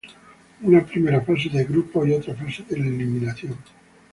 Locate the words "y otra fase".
2.07-2.63